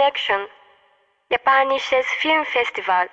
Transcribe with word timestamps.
Connection, 0.00 0.46
japanisches 1.30 2.06
Filmfestival, 2.22 3.08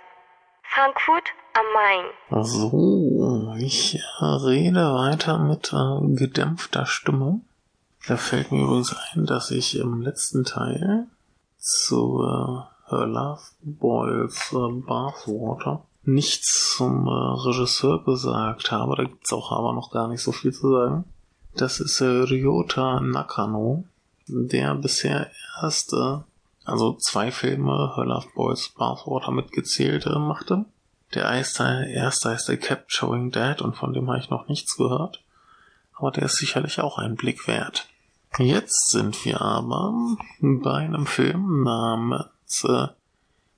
Frankfurt 0.74 1.26
am 1.54 1.66
Main. 1.74 2.46
So, 2.46 3.54
ich 3.60 4.02
rede 4.22 4.94
weiter 4.94 5.38
mit 5.38 5.74
äh, 5.74 6.16
gedämpfter 6.16 6.86
Stimme. 6.86 7.42
Da 8.08 8.16
fällt 8.16 8.54
mir 8.54 8.64
übrigens 8.64 8.96
ein, 9.12 9.26
dass 9.26 9.52
ich 9.52 9.78
im 9.78 10.02
letzten 10.02 10.46
Teil 10.46 11.08
zu 11.58 12.24
äh, 12.24 12.90
Her 12.90 13.06
Love 13.06 13.42
Boils 13.64 14.54
äh, 14.54 14.72
Bathwater 14.72 15.84
nichts 16.04 16.78
zum 16.78 17.06
äh, 17.06 17.10
Regisseur 17.10 18.02
gesagt 18.06 18.72
habe. 18.72 18.96
Da 18.96 19.04
gibt's 19.04 19.34
auch 19.34 19.52
aber 19.52 19.74
noch 19.74 19.92
gar 19.92 20.08
nicht 20.08 20.22
so 20.22 20.32
viel 20.32 20.54
zu 20.54 20.72
sagen. 20.72 21.04
Das 21.54 21.82
ist 21.82 22.00
äh, 22.00 22.06
Ryota 22.06 23.02
Nakano, 23.02 23.84
der 24.28 24.74
bisher 24.76 25.30
erste, 25.62 26.24
also 26.68 26.98
zwei 26.98 27.32
Filme, 27.32 27.94
Her 27.96 28.06
Love 28.06 28.28
Boys 28.36 28.70
Bathwater 28.78 29.32
mitgezählt 29.32 30.06
äh, 30.06 30.20
machte. 30.20 30.66
Der 31.14 31.24
erste, 31.24 31.88
erste 31.90 32.32
heißt 32.32 32.48
The 32.48 32.58
Capturing 32.58 33.32
Dead 33.32 33.62
und 33.62 33.78
von 33.78 33.94
dem 33.94 34.10
habe 34.10 34.20
ich 34.20 34.30
noch 34.30 34.50
nichts 34.50 34.76
gehört. 34.76 35.24
Aber 35.94 36.12
der 36.12 36.24
ist 36.24 36.36
sicherlich 36.36 36.82
auch 36.82 36.98
ein 36.98 37.16
Blick 37.16 37.48
wert. 37.48 37.88
Jetzt 38.38 38.90
sind 38.90 39.24
wir 39.24 39.42
aber 39.42 39.94
bei 40.42 40.74
einem 40.74 41.08
Film 41.08 41.64
namens 41.64 42.66
äh, 42.68 42.88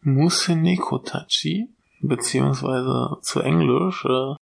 Museneko 0.02 1.00
Tachi, 1.00 1.67
beziehungsweise 2.02 3.17
zu 3.22 3.41
Englisch 3.41 4.05
äh, 4.05 4.36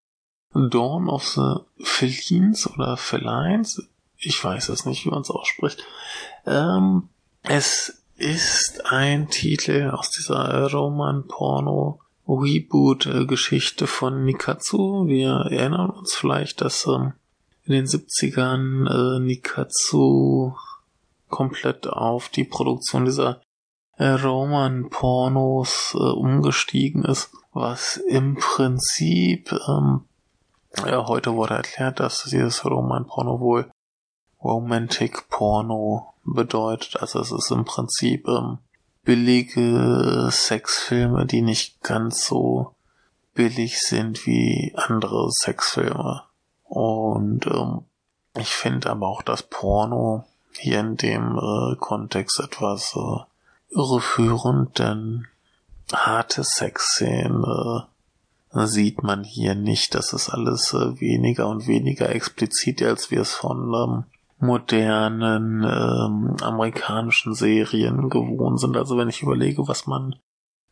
Dawn 0.53 1.09
of 1.09 1.25
the 1.25 1.55
Felines 1.81 2.69
oder 2.69 2.97
Felines. 2.97 3.87
Ich 4.17 4.43
weiß 4.43 4.69
es 4.69 4.85
nicht, 4.85 5.05
wie 5.05 5.09
man 5.09 5.21
es 5.21 5.31
ausspricht. 5.31 5.85
Ähm, 6.45 7.09
es 7.43 8.03
ist 8.17 8.85
ein 8.91 9.29
Titel 9.29 9.91
aus 9.91 10.09
dieser 10.09 10.71
Roman-Porno 10.71 11.99
Reboot-Geschichte 12.27 13.87
von 13.87 14.25
Nikatsu. 14.25 15.07
Wir 15.07 15.29
erinnern 15.49 15.91
uns 15.91 16.15
vielleicht, 16.15 16.61
dass 16.61 16.87
ähm, 16.87 17.13
in 17.65 17.73
den 17.73 17.85
70ern 17.85 18.87
äh, 18.89 19.19
Nikatsu 19.19 20.53
komplett 21.29 21.87
auf 21.87 22.29
die 22.29 22.43
Produktion 22.43 23.05
dieser 23.05 23.41
äh, 23.97 24.07
Roman-Pornos 24.07 25.95
äh, 25.95 25.97
umgestiegen 25.97 27.03
ist, 27.03 27.31
was 27.53 27.97
im 27.97 28.35
Prinzip, 28.35 29.51
ähm, 29.67 30.01
ja, 30.85 31.07
heute 31.07 31.33
wurde 31.35 31.55
erklärt, 31.55 31.99
dass 31.99 32.23
dieses 32.23 32.65
Roman-Porno 32.65 33.39
wohl 33.39 33.69
Romantic 34.43 35.29
Porno 35.29 36.13
bedeutet. 36.23 37.01
Also 37.01 37.19
es 37.19 37.31
ist 37.31 37.51
im 37.51 37.65
Prinzip 37.65 38.27
ähm, 38.27 38.59
billige 39.03 40.29
Sexfilme, 40.31 41.25
die 41.25 41.41
nicht 41.41 41.81
ganz 41.81 42.25
so 42.25 42.75
billig 43.33 43.79
sind 43.79 44.25
wie 44.25 44.73
andere 44.75 45.31
Sexfilme. 45.31 46.23
Und 46.63 47.47
ähm, 47.47 47.81
ich 48.35 48.49
finde 48.49 48.89
aber 48.89 49.07
auch 49.07 49.21
das 49.21 49.43
Porno 49.43 50.25
hier 50.59 50.79
in 50.79 50.97
dem 50.97 51.37
äh, 51.37 51.75
Kontext 51.77 52.39
etwas 52.39 52.95
äh, 52.95 53.73
irreführend, 53.73 54.77
denn 54.79 55.27
harte 55.91 56.43
Sexszenen 56.43 57.43
äh, 58.53 58.65
sieht 58.65 59.03
man 59.03 59.23
hier 59.23 59.55
nicht. 59.55 59.95
Das 59.95 60.13
ist 60.13 60.29
alles 60.29 60.73
äh, 60.73 60.99
weniger 60.99 61.47
und 61.47 61.67
weniger 61.67 62.09
explizit, 62.09 62.81
als 62.81 63.11
wir 63.11 63.21
es 63.21 63.33
von 63.33 63.73
ähm, 63.73 64.03
modernen 64.39 65.63
ähm, 65.63 66.35
amerikanischen 66.41 67.33
Serien 67.33 68.09
gewohnt 68.09 68.59
sind. 68.59 68.77
Also 68.77 68.97
wenn 68.97 69.09
ich 69.09 69.23
überlege, 69.23 69.67
was 69.67 69.87
man 69.87 70.15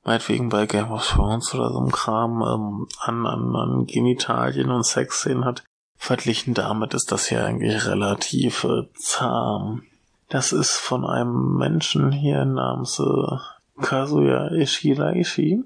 meinetwegen 0.03 0.49
bei 0.49 0.67
Game 0.67 0.91
of 0.91 1.07
Thrones 1.07 1.53
oder 1.55 1.69
so 1.71 1.79
einem 1.79 1.91
Kram 1.91 2.41
ähm, 2.41 2.87
an, 2.99 3.25
an, 3.25 3.55
an 3.55 3.85
Genitalien 3.87 4.69
und 4.69 4.85
Sexszenen 4.85 5.45
hat, 5.45 5.63
verglichen 5.97 6.53
damit 6.53 6.93
ist 6.93 7.11
das 7.11 7.27
hier 7.27 7.43
eigentlich 7.43 7.87
relativ 7.87 8.63
äh, 8.65 8.83
zahm. 8.93 9.83
Das 10.29 10.51
ist 10.51 10.77
von 10.77 11.05
einem 11.05 11.57
Menschen 11.57 12.11
hier 12.11 12.45
namens 12.45 12.99
äh, 12.99 13.81
Kazuya 13.81 14.51
Ishiraishi, 14.51 15.63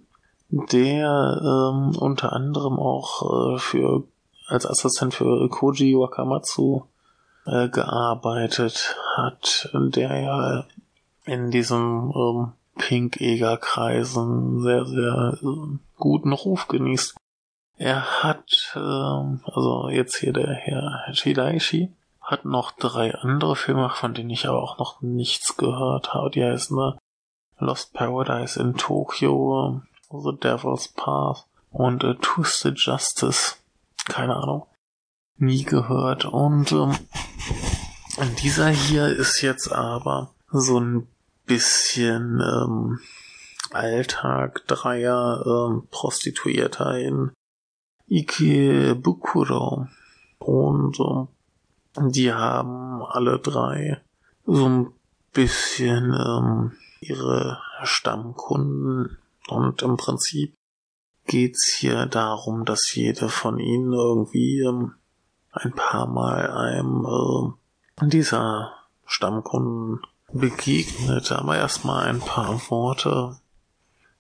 der 0.49 1.41
ähm, 1.41 1.95
unter 1.97 2.33
anderem 2.33 2.79
auch 2.79 3.55
äh, 3.55 3.59
für 3.59 4.03
als 4.47 4.65
Assistent 4.65 5.13
für 5.13 5.47
Koji 5.49 5.95
Wakamatsu 5.95 6.83
äh, 7.49 7.69
gearbeitet 7.69 8.95
hat, 9.15 9.69
der 9.73 10.21
ja 10.21 10.65
in 11.25 11.51
diesem 11.51 12.13
ähm, 12.15 12.53
Pink-Eger-Kreisen 12.77 14.61
sehr, 14.61 14.85
sehr 14.85 15.37
äh, 15.41 15.77
guten 15.97 16.33
Ruf 16.33 16.67
genießt. 16.67 17.15
Er 17.77 18.23
hat, 18.23 18.73
ähm, 18.75 19.41
also 19.45 19.89
jetzt 19.89 20.17
hier 20.17 20.33
der 20.33 20.53
Herr 20.53 21.13
Shidaishi, 21.13 21.93
hat 22.21 22.45
noch 22.45 22.71
drei 22.71 23.15
andere 23.15 23.55
Filme, 23.55 23.89
von 23.89 24.13
denen 24.13 24.29
ich 24.29 24.47
aber 24.47 24.61
auch 24.61 24.77
noch 24.77 25.01
nichts 25.01 25.57
gehört 25.57 26.13
habe. 26.13 26.29
Die 26.29 26.43
heißen 26.43 26.75
ne, 26.75 26.97
Lost 27.57 27.93
Paradise 27.93 28.59
in 28.59 28.75
Tokyo, 28.75 29.81
The 30.11 30.37
Devil's 30.37 30.89
Path 30.89 31.45
und 31.71 32.03
äh, 32.03 32.15
Twisted 32.15 32.79
Justice. 32.79 33.55
Keine 34.05 34.35
Ahnung. 34.35 34.65
Nie 35.39 35.63
gehört. 35.63 36.25
Und 36.25 36.73
ähm, 36.73 36.95
dieser 38.43 38.67
hier 38.67 39.07
ist 39.07 39.41
jetzt 39.41 39.71
aber 39.71 40.33
so 40.51 40.79
ein 40.79 41.07
bisschen 41.45 42.41
ähm, 42.41 42.99
Alltag 43.71 44.67
Dreier 44.67 45.43
ähm, 45.45 45.87
Prostituierter 45.91 46.99
in 46.99 47.31
Ikebukuro. 48.07 49.87
Und 50.39 50.99
ähm, 50.99 52.11
die 52.11 52.33
haben 52.33 53.01
alle 53.01 53.39
drei 53.39 54.01
so 54.45 54.67
ein 54.67 54.93
bisschen 55.31 56.13
ähm, 56.13 56.73
ihre 56.99 57.59
Stammkunden 57.83 59.17
und 59.47 59.81
im 59.83 59.95
Prinzip 59.95 60.53
geht's 61.25 61.73
hier 61.79 62.07
darum, 62.07 62.65
dass 62.65 62.93
jede 62.93 63.29
von 63.29 63.57
ihnen 63.59 63.93
irgendwie 63.93 64.61
ähm, 64.61 64.95
ein 65.51 65.73
paar 65.73 66.07
Mal 66.07 66.49
einem 66.49 67.05
äh, 68.01 68.07
dieser 68.07 68.71
Stammkunden 69.05 70.01
begegnet. 70.31 71.31
Aber 71.31 71.57
erstmal 71.57 72.05
ein 72.05 72.19
paar 72.19 72.61
Worte 72.69 73.37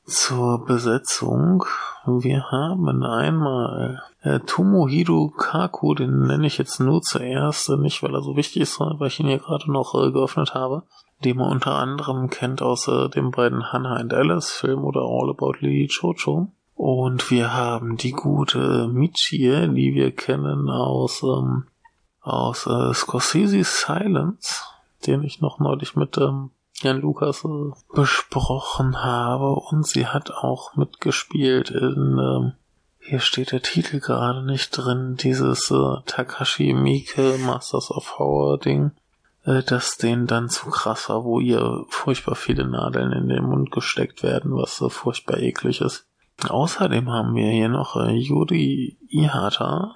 zur 0.05 0.65
Besetzung. 0.65 1.65
Wir 2.05 2.51
haben 2.51 3.03
einmal 3.03 4.01
äh, 4.21 4.39
Tomohiro 4.39 5.29
Kaku, 5.29 5.93
den 5.93 6.23
nenne 6.23 6.47
ich 6.47 6.57
jetzt 6.57 6.79
nur 6.79 7.01
zuerst, 7.01 7.69
nicht 7.69 8.01
weil 8.01 8.15
er 8.15 8.21
so 8.21 8.35
wichtig 8.35 8.63
ist, 8.63 8.75
sondern 8.75 8.99
weil 8.99 9.07
ich 9.07 9.19
ihn 9.19 9.27
hier 9.27 9.37
gerade 9.37 9.71
noch 9.71 9.93
äh, 9.95 10.11
geöffnet 10.11 10.53
habe, 10.55 10.83
den 11.23 11.37
man 11.37 11.51
unter 11.51 11.75
anderem 11.75 12.29
kennt 12.29 12.61
aus 12.61 12.87
äh, 12.87 13.09
den 13.09 13.31
beiden 13.31 13.71
Hannah 13.71 13.97
and 13.97 14.13
Alice 14.13 14.51
Film 14.51 14.83
oder 14.83 15.01
All 15.01 15.29
About 15.29 15.59
Lily 15.59 15.87
Chocho. 15.87 16.51
Und 16.81 17.29
wir 17.29 17.53
haben 17.53 17.97
die 17.97 18.13
gute 18.13 18.87
Michie, 18.87 19.67
die 19.67 19.93
wir 19.93 20.15
kennen 20.15 20.69
aus, 20.69 21.21
ähm, 21.23 21.65
aus 22.21 22.67
äh, 22.67 22.93
Scorsese's 22.93 23.81
Silence, 23.81 24.63
den 25.05 25.21
ich 25.23 25.41
noch 25.41 25.59
neulich 25.59 25.97
mit 25.97 26.17
ähm, 26.17 26.51
Jan 26.75 27.01
Lukas 27.01 27.43
äh, 27.43 27.73
besprochen 27.93 29.03
habe. 29.03 29.55
Und 29.55 29.87
sie 29.87 30.07
hat 30.07 30.31
auch 30.31 30.77
mitgespielt 30.77 31.69
in, 31.69 32.17
ähm, 32.17 32.53
hier 33.01 33.19
steht 33.19 33.51
der 33.51 33.61
Titel 33.61 33.99
gerade 33.99 34.41
nicht 34.45 34.69
drin, 34.69 35.17
dieses 35.17 35.69
äh, 35.71 35.95
Takashi 36.05 36.73
Miike 36.73 37.39
Masters 37.39 37.91
of 37.91 38.17
Horror 38.17 38.57
Ding, 38.57 38.91
äh, 39.43 39.63
das 39.63 39.97
denen 39.97 40.27
dann 40.27 40.47
zu 40.47 40.69
krass 40.69 41.09
war, 41.09 41.25
wo 41.25 41.41
ihr 41.41 41.83
furchtbar 41.89 42.35
viele 42.35 42.65
Nadeln 42.65 43.11
in 43.11 43.27
den 43.27 43.43
Mund 43.43 43.69
gesteckt 43.69 44.23
werden, 44.23 44.55
was 44.55 44.79
äh, 44.79 44.89
furchtbar 44.89 45.39
eklig 45.39 45.81
ist. 45.81 46.05
Außerdem 46.47 47.09
haben 47.09 47.35
wir 47.35 47.49
hier 47.49 47.69
noch 47.69 47.95
äh, 47.95 48.11
Yuri 48.15 48.97
Ihata, 49.09 49.95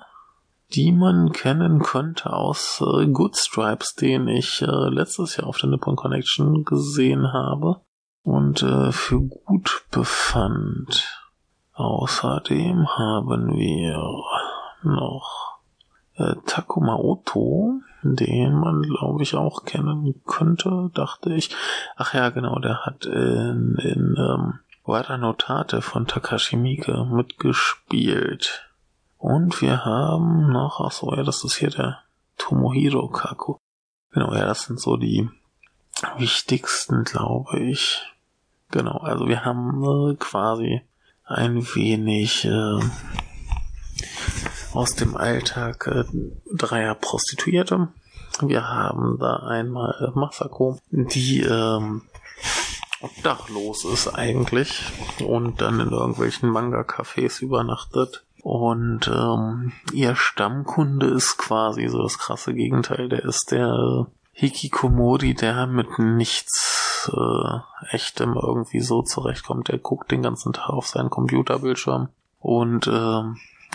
die 0.73 0.91
man 0.91 1.31
kennen 1.31 1.81
könnte 1.81 2.33
aus 2.33 2.81
äh, 2.81 3.05
Good 3.07 3.37
Stripes, 3.37 3.95
den 3.95 4.27
ich 4.27 4.61
äh, 4.61 4.89
letztes 4.89 5.37
Jahr 5.37 5.47
auf 5.47 5.57
der 5.57 5.69
Nippon 5.69 5.95
Connection 5.95 6.65
gesehen 6.65 7.31
habe 7.31 7.81
und 8.23 8.63
äh, 8.63 8.91
für 8.91 9.21
gut 9.21 9.85
befand. 9.91 11.21
Außerdem 11.73 12.87
haben 12.87 13.55
wir 13.55 13.97
noch 14.83 15.59
äh, 16.15 16.35
Takuma 16.45 16.95
Oto, 16.95 17.79
den 18.03 18.53
man 18.53 18.81
glaube 18.81 19.23
ich 19.23 19.35
auch 19.35 19.65
kennen 19.65 20.21
könnte, 20.25 20.91
dachte 20.93 21.33
ich. 21.33 21.55
Ach 21.95 22.13
ja, 22.13 22.29
genau, 22.29 22.59
der 22.59 22.85
hat 22.85 23.05
in, 23.05 23.77
in 23.81 24.15
ähm, 24.17 24.59
Wada 24.85 25.17
Notate 25.17 25.81
von 25.81 26.07
Takashi 26.07 26.57
Miike 26.57 27.05
mitgespielt. 27.05 28.69
Und 29.17 29.61
wir 29.61 29.85
haben 29.85 30.51
noch, 30.51 30.81
ach 30.81 30.91
so, 30.91 31.13
ja, 31.15 31.23
das 31.23 31.43
ist 31.45 31.55
hier 31.55 31.69
der 31.69 31.99
Tomohiro 32.37 33.07
Kaku. 33.07 33.55
Genau, 34.11 34.33
ja, 34.33 34.45
das 34.45 34.63
sind 34.63 34.81
so 34.81 34.97
die 34.97 35.29
wichtigsten, 36.17 37.05
glaube 37.05 37.59
ich. 37.59 38.01
Genau, 38.71 38.97
also 38.97 39.27
wir 39.27 39.45
haben 39.45 39.83
äh, 39.83 40.15
quasi 40.15 40.81
ein 41.23 41.63
wenig 41.75 42.43
äh, 42.43 42.79
aus 44.73 44.95
dem 44.95 45.15
Alltag 45.15 45.87
äh, 45.87 46.03
dreier 46.51 46.95
Prostituierte. 46.95 47.87
Wir 48.41 48.67
haben 48.67 49.17
da 49.19 49.37
einmal 49.37 50.11
Masako, 50.15 50.79
die 50.91 51.41
ähm, 51.41 52.01
obdachlos 53.03 53.85
ist 53.85 54.07
eigentlich 54.07 54.81
und 55.23 55.61
dann 55.61 55.79
in 55.79 55.91
irgendwelchen 55.91 56.49
Manga-Cafés 56.49 57.41
übernachtet. 57.41 58.23
Und 58.41 59.07
ähm, 59.07 59.71
ihr 59.93 60.15
Stammkunde 60.15 61.07
ist 61.07 61.37
quasi 61.37 61.87
so 61.87 62.01
das 62.01 62.17
krasse 62.17 62.53
Gegenteil. 62.53 63.09
Der 63.09 63.23
ist 63.23 63.51
der 63.51 64.07
Hikikomori, 64.33 65.33
der 65.33 65.67
mit 65.67 65.99
nichts 65.99 67.09
äh, 67.13 67.95
Echtem 67.95 68.33
irgendwie 68.33 68.81
so 68.81 69.01
zurechtkommt. 69.01 69.69
Der 69.69 69.77
guckt 69.77 70.11
den 70.11 70.23
ganzen 70.23 70.53
Tag 70.53 70.69
auf 70.69 70.87
seinen 70.87 71.09
Computerbildschirm 71.09 72.09
und 72.39 72.87
äh, 72.87 73.21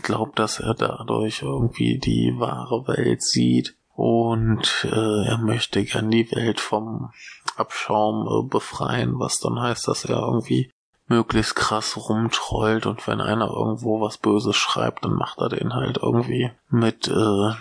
glaubt, 0.03 0.39
dass 0.39 0.61
er 0.61 0.75
dadurch 0.75 1.43
irgendwie 1.43 1.99
die 1.99 2.35
wahre 2.39 2.87
Welt 2.89 3.23
sieht. 3.23 3.75
Und 3.95 4.87
äh, 4.89 5.27
er 5.27 5.39
möchte 5.39 5.83
gern 5.83 6.11
die 6.11 6.31
Welt 6.31 6.61
vom 6.61 7.11
Abschaum 7.59 8.27
äh, 8.27 8.49
befreien, 8.49 9.19
was 9.19 9.41
dann 9.41 9.61
heißt, 9.61 9.89
dass 9.89 10.05
er 10.05 10.19
irgendwie 10.19 10.71
möglichst 11.09 11.57
krass 11.57 11.97
rumtrollt 11.97 12.87
und 12.87 13.07
wenn 13.07 13.21
einer 13.21 13.49
irgendwo 13.49 14.01
was 14.01 14.19
Böses 14.19 14.57
schreibt, 14.57 15.05
dann 15.05 15.15
macht 15.15 15.39
er 15.39 15.49
den 15.49 15.75
halt 15.75 15.99
irgendwie 16.03 16.51
mit 16.69 17.09
äh, 17.09 17.13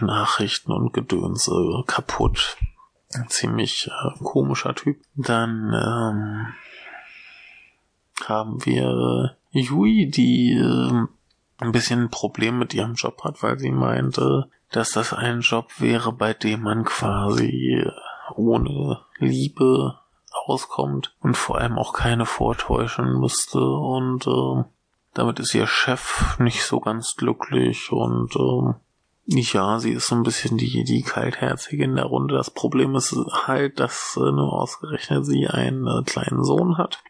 Nachrichten 0.04 0.72
und 0.72 0.94
Gedöns 0.94 1.48
äh, 1.48 1.84
kaputt. 1.88 2.58
Ein 3.14 3.30
ziemlich 3.30 3.88
äh, 3.88 4.24
komischer 4.24 4.76
Typ. 4.76 4.98
Dann 5.16 5.74
ähm, 5.74 6.54
haben 8.26 8.66
wir 8.66 9.36
äh, 9.54 9.60
Yui, 9.60 10.10
die 10.10 10.54
äh, 10.54 11.08
ein 11.60 11.72
bisschen 11.72 12.04
ein 12.04 12.10
Problem 12.10 12.60
mit 12.60 12.74
ihrem 12.74 12.96
Job 12.96 13.24
hat, 13.24 13.42
weil 13.44 13.58
sie 13.60 13.72
meinte, 13.72 14.50
dass 14.72 14.92
das 14.92 15.14
ein 15.14 15.40
Job 15.40 15.70
wäre, 15.80 16.12
bei 16.12 16.34
dem 16.34 16.64
man 16.64 16.84
quasi 16.84 17.82
ohne 18.36 19.02
Liebe 19.18 20.00
auskommt 20.46 21.16
und 21.22 21.36
vor 21.36 21.58
allem 21.58 21.78
auch 21.78 21.94
keine 21.94 22.26
vortäuschen 22.26 23.20
müsste 23.20 23.60
und 23.60 24.28
äh, 24.28 24.64
damit 25.14 25.40
ist 25.40 25.56
ihr 25.56 25.68
Chef 25.68 26.38
nicht 26.40 26.64
so 26.64 26.80
ganz 26.80 27.16
glücklich 27.16 27.92
und 27.92 28.36
äh, 28.36 28.74
ja, 29.30 29.80
sie 29.80 29.92
ist 29.92 30.08
so 30.08 30.16
ein 30.16 30.24
bisschen 30.24 30.58
die, 30.58 30.84
die 30.86 31.02
kaltherzige 31.02 31.84
in 31.84 31.96
der 31.96 32.06
Runde. 32.06 32.36
Das 32.36 32.50
Problem 32.50 32.96
ist 32.96 33.14
halt, 33.46 33.80
dass 33.80 34.18
äh, 34.18 34.32
nur 34.32 34.54
ausgerechnet 34.54 35.26
sie 35.26 35.48
einen 35.48 35.86
äh, 35.86 36.04
kleinen 36.04 36.46
Sohn 36.46 36.78
hat. 36.78 37.04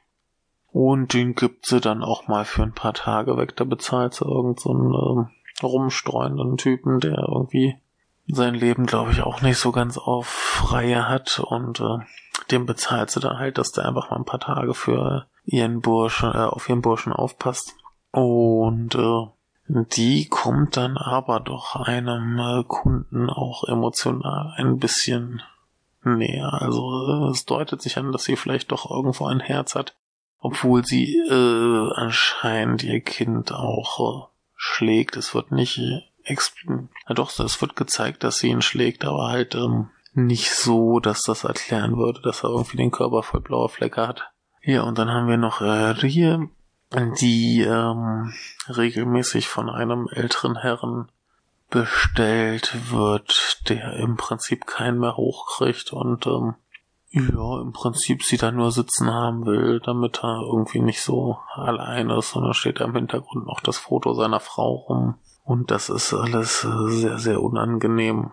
Und 0.72 1.14
den 1.14 1.36
gibt 1.36 1.68
sie 1.68 1.80
dann 1.80 2.04
auch 2.04 2.28
mal 2.28 2.44
für 2.44 2.64
ein 2.64 2.74
paar 2.74 2.94
Tage 2.94 3.38
weg. 3.38 3.56
Da 3.56 3.66
bezahlt 3.66 4.16
sie 4.16 4.26
irgendeinen 4.26 4.92
so 4.92 5.28
äh, 5.62 5.66
rumstreuenden 5.66 6.58
Typen, 6.58 7.00
der 7.00 7.28
irgendwie 7.30 7.76
sein 8.28 8.54
Leben, 8.54 8.86
glaube 8.86 9.12
ich, 9.12 9.22
auch 9.22 9.42
nicht 9.42 9.58
so 9.58 9.72
ganz 9.72 9.98
auf 9.98 10.66
Reihe 10.72 11.08
hat. 11.08 11.40
Und 11.40 11.80
äh, 11.80 12.00
dem 12.52 12.66
bezahlt 12.66 13.10
sie 13.10 13.20
dann 13.20 13.40
halt, 13.40 13.58
dass 13.58 13.72
der 13.72 13.86
einfach 13.86 14.10
mal 14.10 14.18
ein 14.18 14.26
paar 14.26 14.40
Tage 14.40 14.74
für 14.74 15.26
ihren 15.46 15.82
Burschen, 15.82 16.32
äh, 16.32 16.38
auf 16.38 16.68
ihren 16.70 16.82
Burschen 16.82 17.14
aufpasst. 17.14 17.76
Und 18.12 18.96
äh, 18.96 19.28
die 19.68 20.28
kommt 20.28 20.78
dann 20.78 20.98
aber 20.98 21.40
doch 21.40 21.76
einem 21.76 22.40
äh, 22.40 22.64
Kunden 22.66 23.30
auch 23.30 23.64
emotional 23.66 24.54
ein 24.56 24.78
bisschen 24.78 25.42
näher. 26.04 26.54
Also 26.62 27.30
es 27.32 27.46
deutet 27.46 27.82
sich 27.82 27.98
an, 27.98 28.12
dass 28.12 28.24
sie 28.24 28.38
vielleicht 28.38 28.72
doch 28.72 28.90
irgendwo 28.90 29.26
ein 29.26 29.42
Herz 29.42 29.76
hat, 29.76 29.96
obwohl 30.40 30.86
sie 30.86 31.18
äh, 31.18 31.92
anscheinend 31.96 32.84
ihr 32.84 33.02
Kind 33.02 33.52
auch 33.52 34.00
äh, 34.00 34.28
schlägt. 34.56 35.18
Es 35.18 35.36
wird 35.36 35.52
nicht 35.52 35.82
ja 37.08 37.14
doch, 37.14 37.38
es 37.40 37.62
wird 37.62 37.76
gezeigt, 37.76 38.24
dass 38.24 38.38
sie 38.38 38.50
ihn 38.50 38.62
schlägt, 38.62 39.06
aber 39.06 39.28
halt 39.28 39.56
ähm, 39.56 39.90
nicht 40.14 40.52
so, 40.52 41.00
dass 41.00 41.24
das 41.24 41.44
erklären 41.44 41.98
würde, 41.98 42.22
dass 42.22 42.44
er 42.44 42.50
irgendwie 42.50 42.78
den 42.78 42.92
Körper 42.92 43.24
voll 43.24 43.42
blauer 43.42 43.70
Flecke 43.70 44.08
hat. 44.08 44.32
Ja, 44.62 44.84
und 44.84 44.98
dann 44.98 45.10
haben 45.10 45.28
wir 45.28 45.38
noch 45.38 45.62
äh, 45.62 45.66
Rie, 45.92 46.50
die 47.22 47.62
ähm, 47.62 48.34
regelmäßig 48.68 49.48
von 49.48 49.70
einem 49.70 50.08
älteren 50.12 50.58
Herren 50.58 51.10
bestellt 51.70 52.92
wird, 52.92 53.62
der 53.70 53.94
im 53.94 54.16
Prinzip 54.16 54.66
keinen 54.66 55.00
mehr 55.00 55.18
hochkriegt 55.18 55.92
und 55.92 56.26
ähm, 56.26 56.56
ja, 57.10 57.62
im 57.62 57.72
Prinzip 57.72 58.24
sie 58.24 58.38
da 58.38 58.52
nur 58.52 58.72
sitzen 58.72 59.12
haben 59.12 59.46
will, 59.46 59.80
damit 59.80 60.24
er 60.24 60.42
irgendwie 60.42 60.82
nicht 60.82 61.02
so 61.02 61.38
allein 61.54 62.10
ist, 62.10 62.32
sondern 62.32 62.54
steht 62.54 62.80
da 62.80 62.86
im 62.86 62.96
Hintergrund 62.96 63.46
noch 63.46 63.62
das 63.62 63.78
Foto 63.78 64.14
seiner 64.14 64.40
Frau 64.40 64.74
rum. 64.74 65.16
Und 65.48 65.72
das 65.72 65.88
ist 65.90 66.14
alles 66.14 66.66
äh, 66.66 66.90
sehr, 66.90 67.20
sehr 67.20 67.42
unangenehm. 67.42 68.32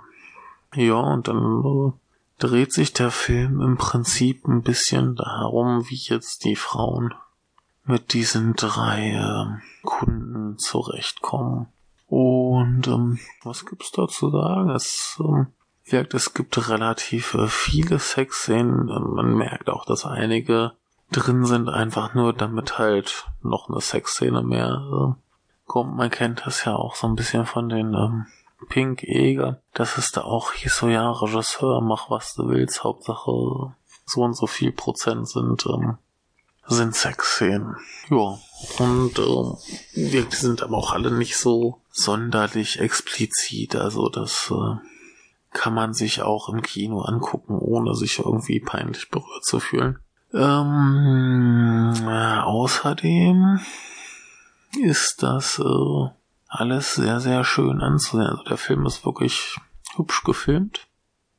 Ja, 0.75 0.97
und 0.97 1.29
dann 1.29 1.63
äh, 1.65 1.93
dreht 2.41 2.73
sich 2.73 2.93
der 2.93 3.13
Film 3.13 3.61
im 3.61 3.77
Prinzip 3.77 4.49
ein 4.49 4.63
bisschen 4.63 5.15
darum, 5.15 5.89
wie 5.89 5.95
jetzt 5.95 6.45
die 6.45 6.57
Frauen 6.57 7.15
mit 7.85 8.15
diesen 8.15 8.55
drei 8.55 9.13
äh, 9.13 9.85
Kunden 9.85 10.59
zurechtkommen. 10.59 11.69
Und 12.09 12.89
ähm, 12.89 13.21
was 13.45 13.65
gibt's 13.65 13.93
da 13.93 14.09
zu 14.09 14.31
sagen? 14.31 14.71
Es 14.71 15.17
ähm, 15.21 15.47
wirkt, 15.85 16.15
es 16.15 16.35
gibt 16.35 16.69
relativ 16.69 17.35
äh, 17.35 17.47
viele 17.47 18.01
Sexszenen. 18.01 18.87
Man 18.87 19.37
merkt 19.37 19.71
auch, 19.71 19.85
dass 19.85 20.05
einige 20.05 20.73
drin 21.13 21.45
sind, 21.45 21.69
einfach 21.69 22.13
nur 22.15 22.33
damit 22.33 22.77
halt 22.77 23.29
noch 23.41 23.69
eine 23.69 23.81
Sexszene 23.81 24.43
mehr 24.43 25.15
äh, 25.17 25.24
kommt. 25.67 25.97
Man 25.97 26.11
kennt 26.11 26.43
das 26.45 26.65
ja 26.65 26.75
auch 26.75 26.95
so 26.95 27.07
ein 27.07 27.17
bisschen 27.17 27.47
von 27.47 27.69
den 27.69 27.95
ähm, 27.95 28.27
Pink 28.69 29.03
Eger, 29.03 29.61
dass 29.73 29.99
es 29.99 30.13
da 30.13 30.23
auch 30.23 30.53
hieß 30.53 30.77
so, 30.77 30.89
ja, 30.89 31.11
Regisseur, 31.11 31.81
mach 31.81 32.11
was 32.11 32.35
du 32.35 32.49
willst, 32.49 32.85
Hauptsache 32.85 33.75
so 34.07 34.21
und 34.23 34.35
so 34.35 34.47
viel 34.47 34.73
Prozent 34.73 35.29
sind 35.29 35.67
ähm, 35.67 35.99
sind 36.67 36.95
Sexszenen. 36.95 37.77
Ja, 38.11 38.39
und 38.79 39.19
ähm, 39.19 39.57
die 39.95 40.27
sind 40.31 40.63
aber 40.63 40.77
auch 40.77 40.93
alle 40.93 41.11
nicht 41.11 41.37
so 41.37 41.81
sonderlich 41.91 42.81
explizit. 42.81 43.77
Also 43.77 44.09
das 44.09 44.51
äh, 44.51 44.77
kann 45.53 45.75
man 45.75 45.93
sich 45.95 46.23
auch 46.23 46.49
im 46.49 46.63
Kino 46.63 47.03
angucken, 47.03 47.59
ohne 47.59 47.95
sich 47.95 48.19
irgendwie 48.19 48.61
peinlich 48.61 49.11
berührt 49.11 49.45
zu 49.45 49.61
fühlen. 49.61 49.99
Ähm, 50.33 51.93
äh, 52.07 52.39
außerdem 52.41 53.61
ist 54.77 55.23
das 55.23 55.59
äh, 55.59 56.09
alles 56.49 56.95
sehr, 56.95 57.21
sehr 57.21 57.45
schön 57.45 57.81
anzusehen. 57.81 58.27
Also 58.29 58.43
der 58.45 58.57
Film 58.57 58.87
ist 58.87 59.05
wirklich 59.05 59.57
hübsch 59.97 60.23
gefilmt. 60.25 60.87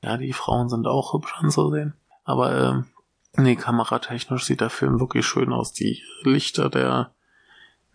Ja, 0.01 0.17
die 0.17 0.33
Frauen 0.33 0.69
sind 0.69 0.87
auch 0.87 1.13
hübsch 1.13 1.33
anzusehen. 1.37 1.93
Aber 2.23 2.53
äh, 2.53 2.83
Nee, 3.37 3.55
kameratechnisch 3.55 4.45
sieht 4.45 4.61
der 4.61 4.69
Film 4.69 4.99
wirklich 4.99 5.25
schön 5.25 5.51
aus. 5.51 5.73
Die 5.73 6.01
Lichter 6.23 6.69
der 6.69 7.11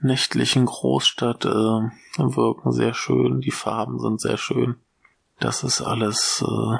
nächtlichen 0.00 0.66
Großstadt 0.66 1.46
äh, 1.46 1.48
wirken 2.18 2.72
sehr 2.72 2.92
schön, 2.92 3.40
die 3.40 3.50
Farben 3.50 3.98
sind 3.98 4.20
sehr 4.20 4.36
schön. 4.36 4.76
Das 5.38 5.62
ist 5.64 5.80
alles 5.80 6.44
äh, 6.46 6.76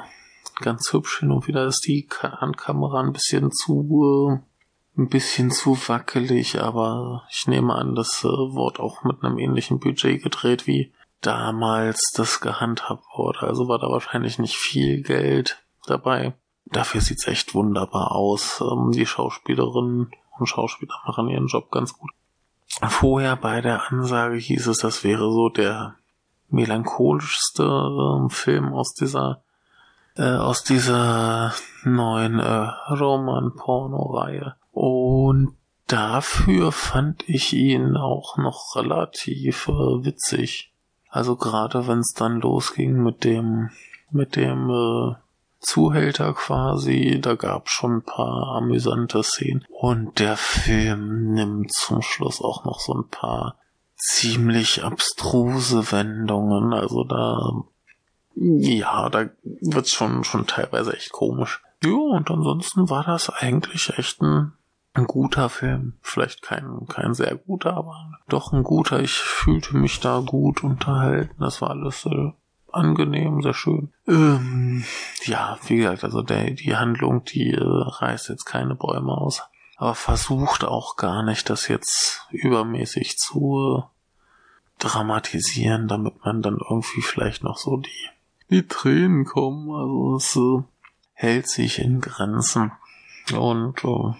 ganz 0.61 0.93
hübsch. 0.93 1.19
Hin 1.19 1.31
und 1.31 1.47
wieder 1.47 1.65
ist 1.65 1.87
die 1.87 2.07
Handkamera 2.21 2.99
ein 2.99 3.13
bisschen 3.13 3.51
zu 3.51 4.39
äh, 4.43 4.50
ein 4.97 5.07
bisschen 5.07 5.51
zu 5.51 5.77
wackelig, 5.87 6.61
aber 6.61 7.23
ich 7.31 7.47
nehme 7.47 7.75
an, 7.75 7.95
das 7.95 8.23
äh, 8.23 8.27
wurde 8.27 8.81
auch 8.81 9.03
mit 9.03 9.23
einem 9.23 9.37
ähnlichen 9.37 9.79
Budget 9.79 10.21
gedreht 10.21 10.67
wie 10.67 10.91
damals 11.21 12.11
das 12.15 12.41
gehandhabt 12.41 13.03
wurde. 13.15 13.41
Also 13.41 13.67
war 13.67 13.79
da 13.79 13.89
wahrscheinlich 13.89 14.39
nicht 14.39 14.57
viel 14.57 15.01
Geld 15.01 15.63
dabei. 15.85 16.33
Dafür 16.65 17.01
sieht's 17.01 17.27
echt 17.27 17.53
wunderbar 17.53 18.11
aus. 18.11 18.61
Ähm, 18.61 18.91
die 18.91 19.05
Schauspielerinnen 19.05 20.11
und 20.37 20.45
Schauspieler 20.45 20.95
machen 21.05 21.29
ihren 21.29 21.47
Job 21.47 21.71
ganz 21.71 21.93
gut. 21.97 22.11
Vorher 22.87 23.35
bei 23.35 23.61
der 23.61 23.91
Ansage 23.91 24.37
hieß 24.37 24.67
es, 24.67 24.79
das 24.79 25.03
wäre 25.03 25.31
so 25.31 25.49
der 25.49 25.95
melancholischste 26.49 27.63
äh, 27.63 28.29
Film 28.29 28.73
aus 28.73 28.93
dieser 28.93 29.43
äh, 30.17 30.23
aus 30.23 30.63
dieser 30.63 31.53
neuen 31.83 32.39
äh, 32.39 32.69
Roman-Porno-Reihe. 32.89 34.55
Und 34.71 35.55
dafür 35.87 36.71
fand 36.71 37.27
ich 37.27 37.53
ihn 37.53 37.97
auch 37.97 38.37
noch 38.37 38.75
relativ 38.75 39.67
äh, 39.67 39.71
witzig. 39.71 40.73
Also 41.09 41.35
gerade 41.35 41.87
wenn 41.87 41.99
es 41.99 42.13
dann 42.13 42.39
losging 42.39 43.03
mit 43.03 43.23
dem 43.23 43.69
mit 44.11 44.35
dem 44.35 44.69
äh, 44.69 45.15
Zuhälter 45.61 46.33
quasi. 46.33 47.19
Da 47.21 47.35
gab 47.35 47.69
schon 47.69 47.97
ein 47.97 48.01
paar 48.01 48.55
amüsante 48.57 49.23
Szenen. 49.23 49.65
Und 49.69 50.19
der 50.19 50.35
Film 50.35 51.33
nimmt 51.33 51.71
zum 51.71 52.01
Schluss 52.01 52.41
auch 52.41 52.65
noch 52.65 52.79
so 52.79 52.93
ein 52.93 53.07
paar 53.07 53.55
ziemlich 53.95 54.83
abstruse 54.83 55.91
Wendungen. 55.91 56.73
Also 56.73 57.03
da, 57.03 57.63
ja, 58.35 59.09
da 59.09 59.29
wird's 59.43 59.91
schon, 59.91 60.23
schon 60.23 60.47
teilweise 60.47 60.93
echt 60.93 61.11
komisch. 61.11 61.61
Ja, 61.83 61.91
und 61.91 62.29
ansonsten 62.29 62.89
war 62.89 63.03
das 63.03 63.29
eigentlich 63.29 63.97
echt 63.97 64.21
ein 64.21 64.53
ein 64.93 65.05
guter 65.05 65.49
Film. 65.49 65.93
Vielleicht 66.01 66.41
kein, 66.41 66.85
kein 66.87 67.13
sehr 67.13 67.35
guter, 67.35 67.75
aber 67.75 68.19
doch 68.27 68.51
ein 68.51 68.63
guter. 68.63 68.99
Ich 68.99 69.13
fühlte 69.13 69.77
mich 69.77 69.99
da 69.99 70.19
gut 70.19 70.63
unterhalten. 70.63 71.35
Das 71.39 71.61
war 71.61 71.71
alles 71.71 72.05
äh, 72.05 72.31
angenehm, 72.71 73.41
sehr 73.41 73.53
schön. 73.53 73.93
Ähm, 74.07 74.83
ja, 75.23 75.57
wie 75.67 75.77
gesagt, 75.77 76.03
also 76.03 76.21
der, 76.21 76.51
die 76.51 76.75
Handlung, 76.75 77.23
die 77.23 77.51
äh, 77.51 77.63
reißt 77.63 78.29
jetzt 78.29 78.45
keine 78.45 78.75
Bäume 78.75 79.13
aus. 79.13 79.43
Aber 79.77 79.95
versucht 79.95 80.63
auch 80.63 80.95
gar 80.95 81.23
nicht, 81.23 81.49
das 81.49 81.67
jetzt 81.67 82.27
übermäßig 82.31 83.17
zu 83.17 83.79
äh, 83.79 83.83
dramatisieren, 84.79 85.87
damit 85.87 86.23
man 86.23 86.41
dann 86.41 86.57
irgendwie 86.57 87.01
vielleicht 87.01 87.43
noch 87.43 87.57
so 87.57 87.77
die, 87.77 88.09
die 88.49 88.67
Tränen 88.67 89.25
kommen. 89.25 89.71
Also 89.71 90.15
es 90.17 90.35
äh, 90.35 90.63
hält 91.13 91.47
sich 91.47 91.79
in 91.79 92.01
Grenzen. 92.01 92.71
Und 93.33 93.83
äh, 93.83 94.13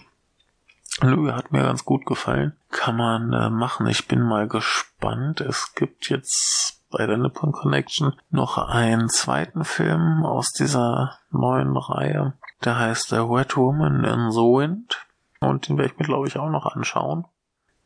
Nö, 1.02 1.32
hat 1.32 1.50
mir 1.50 1.62
ganz 1.62 1.84
gut 1.84 2.06
gefallen. 2.06 2.56
Kann 2.70 2.96
man 2.96 3.32
äh, 3.32 3.50
machen. 3.50 3.86
Ich 3.88 4.06
bin 4.06 4.22
mal 4.22 4.46
gespannt. 4.46 5.40
Es 5.40 5.74
gibt 5.74 6.08
jetzt 6.08 6.80
bei 6.90 7.06
der 7.06 7.16
Nippon 7.16 7.52
Connection 7.52 8.14
noch 8.30 8.58
einen 8.58 9.08
zweiten 9.08 9.64
Film 9.64 10.24
aus 10.24 10.52
dieser 10.52 11.18
neuen 11.30 11.76
Reihe. 11.76 12.34
Der 12.64 12.78
heißt 12.78 13.08
The 13.08 13.16
Wet 13.16 13.56
Woman 13.56 14.04
in 14.04 14.30
the 14.30 14.38
Wind. 14.38 15.04
Und 15.40 15.68
den 15.68 15.76
werde 15.76 15.92
ich 15.92 15.98
mir, 15.98 16.04
glaube 16.04 16.28
ich, 16.28 16.38
auch 16.38 16.50
noch 16.50 16.66
anschauen. 16.66 17.24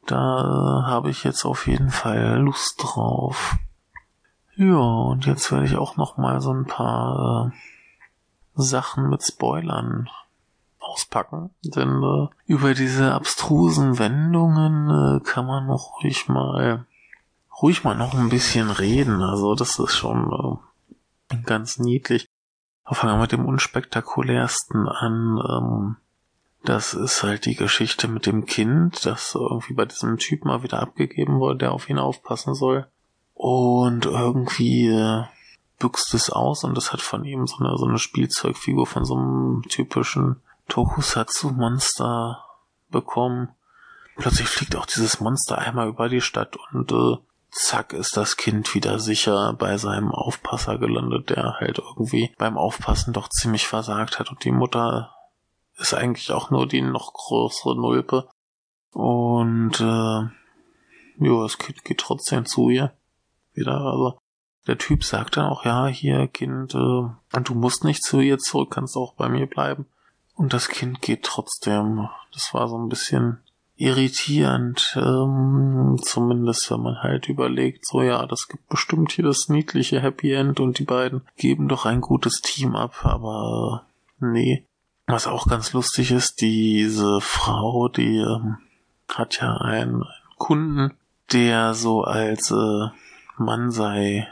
Da 0.07 0.15
äh, 0.15 0.87
habe 0.87 1.09
ich 1.09 1.25
jetzt 1.25 1.47
auf 1.47 1.67
jeden 1.67 1.91
Fall 1.91 2.39
Lust 2.39 2.83
drauf. 2.83 3.57
Ja, 4.57 4.77
und 4.77 5.25
jetzt 5.25 5.51
werde 5.51 5.65
ich 5.65 5.77
auch 5.77 5.97
noch 5.97 6.19
mal 6.19 6.41
so 6.41 6.53
ein 6.53 6.67
paar 6.67 7.51
äh, 7.51 7.57
Sachen 8.55 9.09
mit 9.09 9.23
Spoilern 9.23 10.11
auspacken, 10.87 11.51
denn 11.63 12.03
äh, 12.03 12.29
über 12.47 12.75
diese 12.75 13.13
abstrusen 13.13 13.99
Wendungen 13.99 14.91
äh, 14.91 15.21
kann 15.21 15.47
man 15.47 15.67
noch 15.67 16.03
ruhig 16.03 16.29
mal 16.29 16.87
ruhig 17.61 17.85
mal 17.85 17.97
noch 17.97 18.15
ein 18.15 18.29
bisschen 18.29 18.71
reden. 18.71 19.23
Also 19.23 19.55
das 19.55 19.79
ist 19.79 19.97
schon 19.97 20.61
äh, 21.31 21.37
ganz 21.45 21.79
niedlich. 21.79 22.29
Fangen 22.85 23.15
wir 23.15 23.23
mit 23.23 23.33
dem 23.33 23.47
unspektakulärsten 23.47 24.89
an. 24.89 25.43
Ähm, 25.49 25.97
das 26.65 26.95
ist 26.95 27.23
halt 27.23 27.47
die 27.47 27.55
Geschichte 27.55 28.09
mit 28.09 28.27
dem 28.27 28.45
Kind, 28.47 29.07
das 29.07 29.35
irgendwie 29.35 29.75
bei 29.75 29.85
diesem 29.85 30.19
Typ 30.19 30.45
mal 30.45 30.63
wieder 30.63 30.81
abgegeben 30.81 31.39
wurde, 31.39 31.59
der 31.59 31.73
auf 31.73 31.89
ihn 31.89 31.99
aufpassen 31.99 32.55
soll. 32.55 32.87
Und 33.35 34.07
irgendwie 34.07 34.89
äh, 34.89 35.25
büxt 35.79 36.15
es 36.15 36.31
aus 36.31 36.65
und 36.65 36.77
das 36.77 36.93
hat 36.93 37.01
von 37.01 37.25
ihm 37.25 37.47
so 37.47 37.59
eine, 37.59 37.77
so 37.77 37.87
eine 37.87 37.99
Spielzeugfigur 37.99 38.87
von 38.87 39.05
so 39.05 39.17
einem 39.17 39.63
typischen 39.69 40.37
Tokusatsu-Monster 40.69 42.45
bekommen. 42.91 43.51
Plötzlich 44.17 44.49
fliegt 44.49 44.77
auch 44.77 44.87
dieses 44.87 45.21
Monster 45.21 45.59
einmal 45.59 45.89
über 45.89 46.09
die 46.09 46.21
Stadt 46.21 46.57
und 46.73 46.91
äh, 46.93 47.17
zack 47.51 47.93
ist 47.93 48.17
das 48.17 48.37
Kind 48.37 48.75
wieder 48.75 48.99
sicher 48.99 49.53
bei 49.55 49.77
seinem 49.77 50.11
Aufpasser 50.11 50.79
gelandet, 50.79 51.31
der 51.31 51.57
halt 51.59 51.79
irgendwie 51.79 52.35
beim 52.39 52.57
Aufpassen 52.57 53.13
doch 53.13 53.29
ziemlich 53.29 53.67
versagt 53.67 54.19
hat 54.19 54.31
und 54.31 54.45
die 54.45 54.53
Mutter 54.53 55.15
ist 55.79 55.95
eigentlich 55.95 56.33
auch 56.33 56.51
nur 56.51 56.67
die 56.67 56.81
noch 56.81 57.13
größere 57.13 57.77
Nulpe. 57.77 58.29
Und 58.93 59.79
äh, 59.81 59.85
ja, 61.19 61.43
das 61.43 61.59
Kind 61.59 61.85
geht 61.85 61.99
trotzdem 61.99 62.47
zu 62.47 62.71
ihr. 62.71 62.93
Wieder, 63.53 63.81
also 63.81 64.19
der 64.67 64.79
Typ 64.79 65.05
sagt 65.05 65.37
dann 65.37 65.47
auch, 65.47 65.65
ja, 65.65 65.87
hier, 65.87 66.27
Kind, 66.29 66.75
äh, 66.75 66.79
du 66.79 67.55
musst 67.55 67.85
nicht 67.85 68.03
zu 68.03 68.21
ihr 68.21 68.39
zurück, 68.39 68.71
kannst 68.71 68.97
auch 68.97 69.15
bei 69.15 69.29
mir 69.29 69.47
bleiben. 69.47 69.87
Und 70.37 70.53
das 70.53 70.69
Kind 70.69 71.01
geht 71.03 71.25
trotzdem. 71.25 72.09
Das 72.33 72.53
war 72.53 72.69
so 72.69 72.79
ein 72.79 72.89
bisschen 72.89 73.39
irritierend, 73.77 74.97
ähm, 74.97 75.99
zumindest 76.03 76.71
wenn 76.71 76.81
man 76.81 77.03
halt 77.03 77.29
überlegt, 77.29 77.87
so 77.87 78.03
ja, 78.03 78.27
das 78.27 78.49
gibt 78.49 78.69
bestimmt 78.69 79.13
hier 79.13 79.25
das 79.25 79.49
niedliche 79.49 80.01
Happy 80.01 80.33
End 80.33 80.61
und 80.61 80.79
die 80.79 80.85
beiden 80.85 81.23
geben 81.37 81.69
doch 81.69 81.85
ein 81.85 82.01
gutes 82.01 82.41
Team 82.41 82.75
ab, 82.75 83.05
aber 83.05 83.85
nee. 84.19 84.67
Was 85.07 85.27
auch 85.27 85.47
ganz 85.47 85.73
lustig 85.73 86.11
ist, 86.11 86.41
diese 86.41 87.21
Frau, 87.21 87.89
die 87.89 88.17
ähm, 88.17 88.59
hat 89.09 89.41
ja 89.41 89.57
einen, 89.59 90.03
einen 90.03 90.05
Kunden, 90.37 90.95
der 91.33 91.75
so 91.75 92.03
als 92.03 92.51
äh, 92.51 92.89
Mansei 93.37 94.27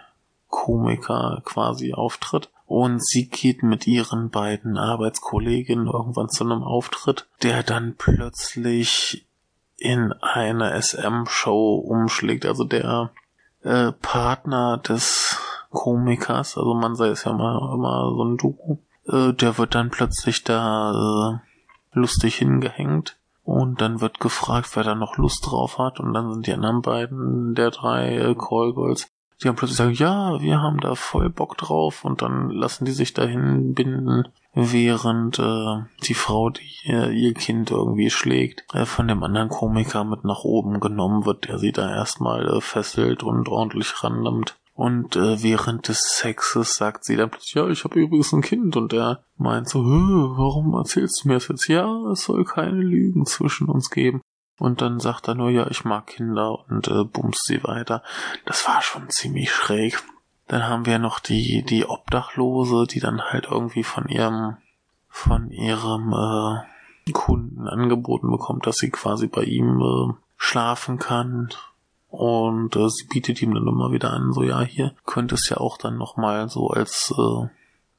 Komiker 0.49 1.43
quasi 1.45 1.93
auftritt 1.93 2.51
und 2.67 3.05
sie 3.05 3.29
geht 3.29 3.63
mit 3.63 3.87
ihren 3.87 4.31
beiden 4.31 4.79
Arbeitskolleginnen 4.79 5.87
irgendwann 5.87 6.29
zu 6.29 6.45
einem 6.45 6.63
Auftritt, 6.63 7.27
der 7.43 7.63
dann 7.63 7.95
plötzlich 7.97 9.27
in 9.77 10.13
eine 10.13 10.81
SM-Show 10.81 11.75
umschlägt. 11.77 12.47
Also 12.47 12.65
der 12.65 13.11
äh, 13.63 13.93
Partner 13.93 14.79
des 14.79 15.39
Komikers, 15.71 16.57
also 16.57 16.75
man 16.75 16.95
sei 16.95 17.09
es 17.09 17.25
ja 17.25 17.33
immer, 17.33 17.73
immer 17.75 18.13
so 18.15 18.25
ein 18.25 18.37
Duo, 18.37 18.79
äh, 19.09 19.33
der 19.35 19.59
wird 19.59 19.75
dann 19.75 19.91
plötzlich 19.91 20.45
da 20.45 21.41
äh, 21.43 21.99
lustig 21.99 22.37
hingehängt. 22.37 23.19
Und 23.43 23.83
dann 23.83 24.01
wird 24.01 24.21
gefragt, 24.21 24.71
wer 24.75 24.85
da 24.85 24.95
noch 24.95 25.19
Lust 25.19 25.47
drauf 25.47 25.79
hat. 25.79 26.01
Und 26.01 26.15
dann 26.15 26.33
sind 26.33 26.47
die 26.47 26.55
anderen 26.55 26.81
beiden 26.81 27.55
der 27.55 27.71
drei 27.71 28.17
äh, 28.17 28.35
Callgirls 28.35 29.11
die 29.43 29.49
haben 29.49 29.57
plötzlich 29.57 29.77
sagen, 29.77 29.93
ja, 29.93 30.41
wir 30.41 30.61
haben 30.61 30.81
da 30.81 30.95
voll 30.95 31.31
Bock 31.31 31.57
drauf 31.59 32.05
und 32.05 32.23
dann 32.23 32.51
lassen 32.51 32.85
die 32.85 32.93
sich 32.93 33.15
dahin 33.15 33.75
binden, 33.75 34.29
während 34.55 35.39
äh, 35.39 35.83
die 36.05 36.15
Frau, 36.15 36.51
die 36.51 36.71
äh, 36.87 37.11
ihr 37.13 37.35
Kind 37.35 37.71
irgendwie 37.71 38.11
schlägt, 38.11 38.65
äh, 38.73 38.87
von 38.87 39.09
dem 39.09 39.23
anderen 39.23 39.49
Komiker 39.49 40.05
mit 40.05 40.25
nach 40.25 40.45
oben 40.45 40.81
genommen 40.81 41.27
wird, 41.27 41.49
der 41.49 41.59
sie 41.59 41.73
da 41.73 41.91
erstmal 41.91 42.49
äh, 42.49 42.61
fesselt 42.61 43.23
und 43.23 43.49
ordentlich 43.49 44.03
rannimmt. 44.03 44.57
Und 44.75 45.15
äh, 45.15 45.41
während 45.43 45.87
des 45.87 46.01
Sexes 46.01 46.75
sagt 46.75 47.05
sie 47.05 47.17
dann 47.17 47.31
plötzlich, 47.31 47.55
ja, 47.55 47.69
ich 47.69 47.85
habe 47.85 48.01
übrigens 48.01 48.33
ein 48.33 48.43
Kind. 48.43 48.77
Und 48.77 48.93
er 48.93 49.25
meint 49.37 49.69
so, 49.69 49.85
warum 49.85 50.75
erzählst 50.75 51.23
du 51.23 51.29
mir 51.29 51.35
das 51.35 51.49
jetzt? 51.49 51.69
Ja, 51.69 52.11
es 52.11 52.25
soll 52.25 52.45
keine 52.45 52.83
Lügen 52.83 53.25
zwischen 53.25 53.69
uns 53.69 53.91
geben. 53.91 54.21
Und 54.59 54.83
dann 54.83 55.01
sagt 55.01 55.29
er 55.29 55.35
nur, 55.35 55.51
ja, 55.51 55.67
ich 55.69 55.85
mag 55.85 56.07
Kinder 56.07 56.69
und 56.69 56.89
äh, 56.89 57.05
bumst 57.05 57.45
sie 57.47 57.65
weiter. 57.65 58.03
Das 58.45 58.67
war 58.69 58.83
schon 58.83 59.11
ziemlich 59.11 59.51
schräg. 59.53 60.03
Dann 60.47 60.69
haben 60.69 60.87
wir 60.87 60.99
noch 60.99 61.19
die, 61.19 61.65
die 61.65 61.87
Obdachlose, 61.87 62.87
die 62.87 63.01
dann 63.01 63.21
halt 63.23 63.47
irgendwie 63.51 63.83
von 63.83 64.09
ihrem, 64.09 64.57
von 65.09 65.51
ihrem 65.51 66.13
äh, 66.13 67.13
Kunden 67.13 67.69
angeboten 67.69 68.31
bekommt, 68.31 68.67
dass 68.67 68.77
sie 68.77 68.91
quasi 68.91 69.27
bei 69.27 69.43
ihm 69.43 69.81
äh, 69.81 70.15
schlafen 70.37 70.99
kann. 70.99 71.51
Und 72.09 72.77
äh, 72.77 72.89
sie 72.89 73.07
bietet 73.07 73.43
ihm 73.43 73.55
dann 73.55 73.67
immer 73.67 73.91
wieder 73.91 74.13
an, 74.13 74.33
so 74.33 74.43
ja, 74.43 74.61
hier 74.61 74.95
könnte 75.05 75.35
es 75.35 75.49
ja 75.49 75.57
auch 75.57 75.77
dann 75.79 75.99
nochmal 75.99 76.49
so 76.49 76.69
als 76.69 77.13
äh, 77.17 77.49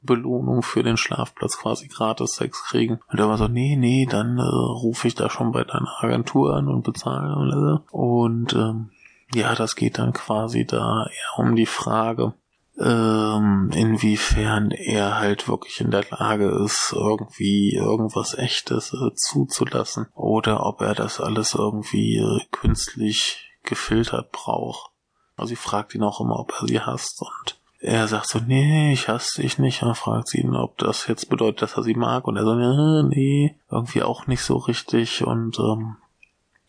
Belohnung 0.06 0.62
für 0.62 0.82
den 0.82 0.96
Schlafplatz 0.96 1.58
quasi 1.58 1.88
gratis 1.88 2.36
Sex 2.36 2.64
kriegen. 2.64 3.00
Und 3.10 3.18
er 3.18 3.28
war 3.28 3.36
so, 3.36 3.48
nee, 3.48 3.76
nee, 3.76 4.06
dann 4.08 4.38
äh, 4.38 4.42
rufe 4.42 5.08
ich 5.08 5.14
da 5.14 5.28
schon 5.28 5.52
bei 5.52 5.64
deiner 5.64 5.92
Agentur 6.00 6.54
an 6.54 6.68
und 6.68 6.82
bezahle. 6.82 7.82
Und 7.90 8.54
ähm, 8.54 8.90
ja, 9.34 9.54
das 9.54 9.76
geht 9.76 9.98
dann 9.98 10.12
quasi 10.12 10.64
da 10.64 11.06
eher 11.06 11.38
um 11.38 11.56
die 11.56 11.66
Frage, 11.66 12.34
ähm, 12.78 13.70
inwiefern 13.74 14.70
er 14.70 15.18
halt 15.18 15.48
wirklich 15.48 15.80
in 15.80 15.90
der 15.90 16.04
Lage 16.10 16.48
ist, 16.64 16.92
irgendwie 16.94 17.74
irgendwas 17.74 18.34
Echtes 18.34 18.92
äh, 18.92 19.14
zuzulassen 19.14 20.06
oder 20.14 20.64
ob 20.66 20.82
er 20.82 20.94
das 20.94 21.20
alles 21.20 21.54
irgendwie 21.54 22.18
äh, 22.18 22.40
künstlich 22.50 23.50
gefiltert 23.62 24.30
braucht. 24.30 24.90
Also 25.36 25.50
sie 25.50 25.56
fragt 25.56 25.94
ihn 25.94 26.02
auch 26.02 26.20
immer, 26.20 26.38
ob 26.38 26.52
er 26.60 26.66
sie 26.66 26.80
hasst 26.80 27.20
und 27.20 27.58
er 27.86 28.08
sagt 28.08 28.28
so, 28.28 28.40
nee, 28.40 28.92
ich 28.92 29.08
hasse 29.08 29.42
dich 29.42 29.58
nicht. 29.58 29.82
Und 29.82 29.96
fragt 29.96 30.28
sie 30.28 30.40
ihn, 30.40 30.56
ob 30.56 30.76
das 30.78 31.06
jetzt 31.06 31.30
bedeutet, 31.30 31.62
dass 31.62 31.76
er 31.76 31.84
sie 31.84 31.94
mag. 31.94 32.26
Und 32.26 32.36
er 32.36 32.44
so, 32.44 32.54
nee, 33.02 33.56
irgendwie 33.70 34.02
auch 34.02 34.26
nicht 34.26 34.42
so 34.42 34.56
richtig. 34.56 35.24
Und 35.24 35.58
ähm, 35.60 35.96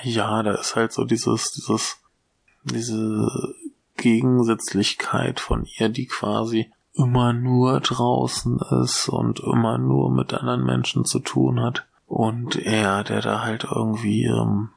ja, 0.03 0.43
da 0.43 0.51
ist 0.53 0.75
halt 0.75 0.93
so 0.93 1.05
dieses, 1.05 1.51
dieses, 1.53 1.97
diese 2.63 3.27
Gegensätzlichkeit 3.97 5.39
von 5.39 5.65
ihr, 5.77 5.89
die 5.89 6.05
quasi 6.05 6.71
immer 6.93 7.33
nur 7.33 7.79
draußen 7.79 8.59
ist 8.83 9.09
und 9.09 9.39
immer 9.39 9.79
nur 9.79 10.12
mit 10.12 10.36
anderen 10.36 10.63
Menschen 10.63 11.03
zu 11.03 11.19
tun 11.19 11.62
hat. 11.62 11.88
Und 12.05 12.57
er, 12.57 13.03
der 13.03 13.21
da 13.21 13.41
halt 13.41 13.63
irgendwie 13.63 14.25
ähm, 14.25 14.69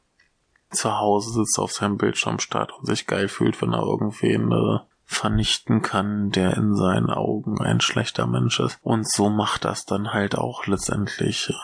zu 0.70 0.98
Hause 0.98 1.32
sitzt 1.32 1.58
auf 1.58 1.72
seinem 1.72 1.98
Bildschirm 1.98 2.38
starrt 2.38 2.72
und 2.78 2.86
sich 2.86 3.06
geil 3.06 3.28
fühlt, 3.28 3.60
wenn 3.60 3.74
er 3.74 3.82
irgendwen 3.82 4.50
äh, 4.52 4.78
vernichten 5.10 5.82
kann, 5.82 6.30
der 6.30 6.56
in 6.56 6.76
seinen 6.76 7.10
Augen 7.10 7.60
ein 7.60 7.80
schlechter 7.80 8.28
Mensch 8.28 8.60
ist. 8.60 8.78
Und 8.82 9.10
so 9.10 9.28
macht 9.28 9.64
das 9.64 9.84
dann 9.84 10.12
halt 10.12 10.38
auch 10.38 10.66
letztendlich 10.66 11.50
äh, 11.50 11.54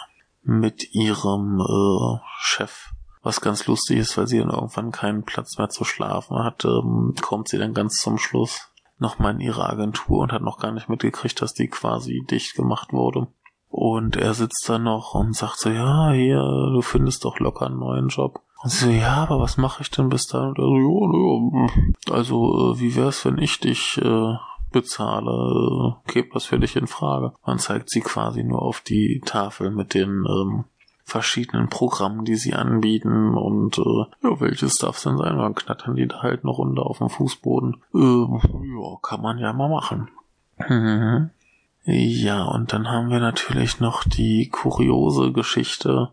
mit 0.42 0.92
ihrem 0.92 1.60
äh, 1.60 2.18
Chef. 2.40 2.90
Was 3.22 3.40
ganz 3.40 3.66
lustig 3.66 3.98
ist, 3.98 4.18
weil 4.18 4.26
sie 4.26 4.40
dann 4.40 4.50
irgendwann 4.50 4.90
keinen 4.90 5.22
Platz 5.22 5.58
mehr 5.58 5.68
zu 5.68 5.84
schlafen 5.84 6.38
hat, 6.42 6.64
ähm, 6.64 7.14
kommt 7.22 7.48
sie 7.48 7.58
dann 7.58 7.72
ganz 7.72 8.00
zum 8.00 8.18
Schluss 8.18 8.68
nochmal 8.98 9.34
in 9.34 9.40
ihre 9.40 9.68
Agentur 9.68 10.22
und 10.22 10.32
hat 10.32 10.42
noch 10.42 10.58
gar 10.58 10.72
nicht 10.72 10.88
mitgekriegt, 10.88 11.40
dass 11.40 11.54
die 11.54 11.68
quasi 11.68 12.24
dicht 12.28 12.56
gemacht 12.56 12.92
wurde. 12.92 13.28
Und 13.68 14.16
er 14.16 14.34
sitzt 14.34 14.68
da 14.68 14.78
noch 14.78 15.14
und 15.14 15.36
sagt 15.36 15.60
so, 15.60 15.70
ja, 15.70 16.10
hier, 16.10 16.40
du 16.40 16.82
findest 16.82 17.24
doch 17.24 17.38
locker 17.38 17.66
einen 17.66 17.78
neuen 17.78 18.08
Job. 18.08 18.40
Und 18.62 18.70
sie 18.70 18.84
so, 18.86 18.90
ja, 18.90 19.16
aber 19.16 19.40
was 19.40 19.56
mache 19.56 19.82
ich 19.82 19.90
denn 19.90 20.08
bis 20.08 20.26
dahin? 20.26 20.54
Und 20.56 20.56
er 20.56 20.72
so, 20.82 21.52
ja, 21.52 21.66
ja, 22.08 22.14
also, 22.14 22.74
äh, 22.74 22.80
wie 22.80 22.96
wär's, 22.96 23.24
wenn 23.24 23.38
ich 23.38 23.60
dich 23.60 23.98
äh, 23.98 24.34
bezahle? 24.72 25.96
Käme 26.06 26.28
das 26.32 26.46
für 26.46 26.58
dich 26.58 26.76
in 26.76 26.86
Frage? 26.86 27.32
Man 27.44 27.58
zeigt 27.58 27.90
sie 27.90 28.00
quasi 28.00 28.42
nur 28.42 28.62
auf 28.62 28.80
die 28.80 29.20
Tafel 29.24 29.70
mit 29.70 29.94
den 29.94 30.24
ähm, 30.28 30.64
verschiedenen 31.04 31.68
Programmen, 31.68 32.24
die 32.24 32.34
sie 32.34 32.54
anbieten 32.54 33.34
und 33.34 33.78
äh, 33.78 34.04
ja, 34.24 34.40
welches 34.40 34.76
darf 34.76 34.96
es 34.96 35.04
denn 35.04 35.18
sein? 35.18 35.38
Dann 35.38 35.54
knattern 35.54 35.94
die 35.94 36.08
da 36.08 36.22
halt 36.22 36.42
eine 36.42 36.50
Runde 36.50 36.82
auf 36.82 36.98
dem 36.98 37.08
Fußboden. 37.08 37.76
Äh, 37.94 37.98
ja, 37.98 38.98
kann 39.02 39.22
man 39.22 39.38
ja 39.38 39.52
mal 39.52 39.68
machen. 39.68 40.08
Mhm. 40.68 41.30
Ja, 41.84 42.42
und 42.46 42.72
dann 42.72 42.88
haben 42.88 43.10
wir 43.10 43.20
natürlich 43.20 43.78
noch 43.78 44.02
die 44.02 44.48
kuriose 44.48 45.30
Geschichte 45.30 46.10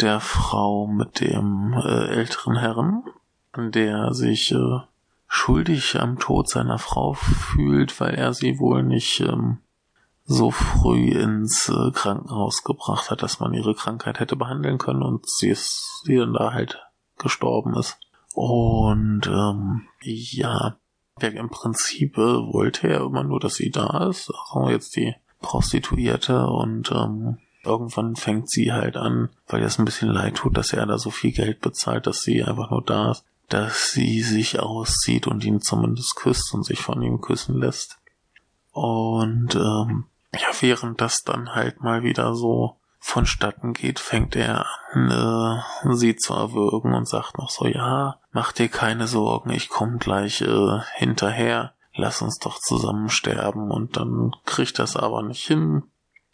der 0.00 0.20
Frau 0.20 0.86
mit 0.86 1.20
dem 1.20 1.74
äh, 1.74 2.06
älteren 2.08 2.56
Herrn, 2.56 3.04
der 3.56 4.12
sich 4.12 4.52
äh, 4.52 4.80
schuldig 5.26 5.98
am 6.00 6.18
Tod 6.18 6.48
seiner 6.48 6.78
Frau 6.78 7.14
fühlt, 7.14 7.98
weil 8.00 8.14
er 8.14 8.32
sie 8.32 8.58
wohl 8.58 8.82
nicht 8.82 9.20
ähm, 9.20 9.58
so 10.24 10.50
früh 10.50 11.10
ins 11.10 11.68
äh, 11.68 11.90
Krankenhaus 11.92 12.64
gebracht 12.64 13.10
hat, 13.10 13.22
dass 13.22 13.40
man 13.40 13.54
ihre 13.54 13.74
Krankheit 13.74 14.18
hätte 14.18 14.36
behandeln 14.36 14.78
können 14.78 15.02
und 15.02 15.28
sie 15.28 15.48
ist, 15.50 16.02
sie 16.04 16.16
dann 16.16 16.34
da 16.34 16.52
halt 16.52 16.82
gestorben 17.18 17.74
ist. 17.74 17.98
Und 18.34 19.26
ähm, 19.26 19.86
ja, 20.02 20.76
im 21.20 21.48
Prinzip 21.48 22.18
äh, 22.18 22.20
wollte 22.20 22.88
er 22.88 23.00
immer 23.00 23.24
nur, 23.24 23.40
dass 23.40 23.54
sie 23.54 23.70
da 23.70 24.08
ist, 24.08 24.30
also 24.30 24.68
jetzt 24.68 24.96
die 24.96 25.14
Prostituierte 25.40 26.46
und 26.46 26.90
ähm, 26.92 27.38
irgendwann 27.66 28.16
fängt 28.16 28.50
sie 28.50 28.72
halt 28.72 28.96
an, 28.96 29.28
weil 29.46 29.60
ihr 29.60 29.66
es 29.66 29.78
ein 29.78 29.84
bisschen 29.84 30.08
leid 30.08 30.36
tut, 30.36 30.56
dass 30.56 30.72
er 30.72 30.86
da 30.86 30.98
so 30.98 31.10
viel 31.10 31.32
Geld 31.32 31.60
bezahlt, 31.60 32.06
dass 32.06 32.22
sie 32.22 32.42
einfach 32.42 32.70
nur 32.70 32.82
da 32.82 33.12
ist, 33.12 33.24
dass 33.48 33.92
sie 33.92 34.22
sich 34.22 34.60
auszieht 34.60 35.26
und 35.26 35.44
ihn 35.44 35.60
zumindest 35.60 36.16
küsst 36.16 36.52
und 36.52 36.64
sich 36.64 36.80
von 36.80 37.02
ihm 37.02 37.20
küssen 37.20 37.58
lässt. 37.58 37.98
Und 38.72 39.54
ähm, 39.54 40.04
ja, 40.34 40.48
während 40.60 41.00
das 41.00 41.22
dann 41.22 41.54
halt 41.54 41.82
mal 41.82 42.02
wieder 42.02 42.34
so 42.34 42.76
vonstatten 42.98 43.72
geht, 43.72 44.00
fängt 44.00 44.34
er 44.34 44.66
an, 44.92 45.62
äh, 45.86 45.94
sie 45.94 46.16
zu 46.16 46.34
erwürgen 46.34 46.92
und 46.92 47.08
sagt 47.08 47.38
noch 47.38 47.50
so, 47.50 47.66
ja, 47.66 48.18
mach 48.32 48.52
dir 48.52 48.68
keine 48.68 49.06
Sorgen, 49.06 49.50
ich 49.50 49.68
komm 49.68 49.98
gleich 49.98 50.40
äh, 50.42 50.80
hinterher, 50.94 51.74
lass 51.94 52.20
uns 52.20 52.38
doch 52.38 52.58
zusammen 52.58 53.08
sterben 53.08 53.70
und 53.70 53.96
dann 53.96 54.32
kriegt 54.44 54.78
das 54.78 54.96
aber 54.96 55.22
nicht 55.22 55.46
hin 55.46 55.84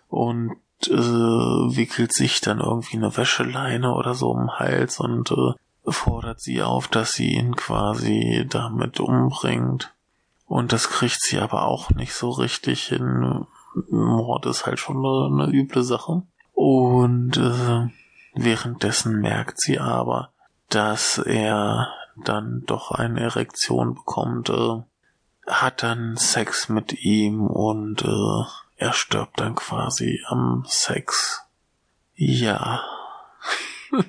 und 0.08 0.56
äh, 0.88 1.76
wickelt 1.76 2.12
sich 2.12 2.40
dann 2.40 2.60
irgendwie 2.60 2.96
eine 2.96 3.16
Wäscheleine 3.16 3.94
oder 3.94 4.14
so 4.14 4.30
um 4.30 4.40
den 4.40 4.58
Hals 4.58 5.00
und 5.00 5.30
äh, 5.30 5.90
fordert 5.90 6.40
sie 6.40 6.62
auf, 6.62 6.88
dass 6.88 7.12
sie 7.12 7.34
ihn 7.34 7.56
quasi 7.56 8.46
damit 8.48 9.00
umbringt. 9.00 9.92
Und 10.46 10.72
das 10.72 10.90
kriegt 10.90 11.22
sie 11.22 11.38
aber 11.38 11.66
auch 11.66 11.90
nicht 11.90 12.14
so 12.14 12.30
richtig 12.30 12.84
hin, 12.84 13.46
Mord 13.90 14.46
ist 14.46 14.66
halt 14.66 14.78
schon 14.78 14.98
eine, 14.98 15.44
eine 15.44 15.52
üble 15.52 15.82
Sache. 15.82 16.22
Und 16.52 17.36
äh, 17.36 17.88
währenddessen 18.34 19.20
merkt 19.20 19.60
sie 19.60 19.78
aber, 19.78 20.30
dass 20.68 21.18
er 21.18 21.88
dann 22.24 22.64
doch 22.66 22.90
eine 22.90 23.20
Erektion 23.20 23.94
bekommt, 23.94 24.50
äh, 24.50 24.82
hat 25.46 25.82
dann 25.82 26.16
Sex 26.16 26.68
mit 26.68 26.92
ihm 27.02 27.46
und 27.46 28.02
äh, 28.02 28.44
er 28.82 28.92
stirbt 28.92 29.38
dann 29.38 29.54
quasi 29.54 30.20
am 30.26 30.64
Sex. 30.66 31.44
Ja. 32.14 32.82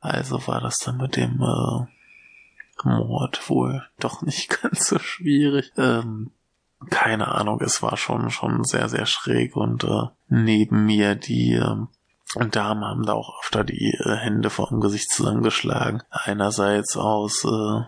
also 0.00 0.46
war 0.46 0.62
das 0.62 0.78
dann 0.78 0.96
mit 0.96 1.16
dem 1.16 1.42
äh, 1.42 2.88
Mord 2.88 3.50
wohl 3.50 3.86
doch 4.00 4.22
nicht 4.22 4.48
ganz 4.62 4.88
so 4.88 4.98
schwierig. 4.98 5.70
Ähm, 5.76 6.30
keine 6.88 7.28
Ahnung, 7.28 7.60
es 7.60 7.82
war 7.82 7.98
schon, 7.98 8.30
schon 8.30 8.64
sehr, 8.64 8.88
sehr 8.88 9.04
schräg 9.04 9.54
und 9.54 9.84
äh, 9.84 10.06
neben 10.28 10.86
mir 10.86 11.14
die 11.14 11.52
äh, 11.52 12.46
Damen 12.50 12.84
haben 12.84 13.04
da 13.04 13.12
auch 13.12 13.38
öfter 13.42 13.64
die 13.64 13.92
äh, 13.98 14.16
Hände 14.16 14.48
vor 14.48 14.68
dem 14.68 14.80
Gesicht 14.80 15.10
zusammengeschlagen. 15.10 16.02
Einerseits 16.10 16.96
aus 16.96 17.44
äh, 17.44 17.82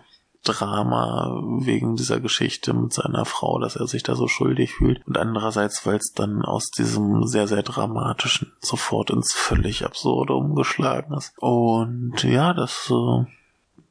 Drama 0.44 1.42
wegen 1.60 1.96
dieser 1.96 2.20
Geschichte 2.20 2.72
mit 2.72 2.92
seiner 2.92 3.24
Frau, 3.24 3.58
dass 3.58 3.76
er 3.76 3.86
sich 3.86 4.02
da 4.02 4.14
so 4.14 4.28
schuldig 4.28 4.74
fühlt 4.74 5.06
und 5.06 5.18
andererseits, 5.18 5.84
weil 5.84 5.96
es 5.96 6.12
dann 6.12 6.42
aus 6.42 6.70
diesem 6.70 7.26
sehr, 7.26 7.46
sehr 7.48 7.62
dramatischen 7.62 8.52
sofort 8.60 9.10
ins 9.10 9.34
völlig 9.34 9.84
absurde 9.84 10.34
umgeschlagen 10.34 11.16
ist. 11.16 11.32
Und 11.38 12.22
ja, 12.22 12.54
das 12.54 12.90
äh, 12.90 13.24